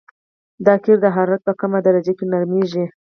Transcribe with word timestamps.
دا 0.65 0.73
قیر 0.83 0.97
د 1.01 1.05
حرارت 1.15 1.41
په 1.45 1.53
کمه 1.59 1.79
درجه 1.87 2.13
کې 2.17 2.25
نرمیږي 2.33 2.85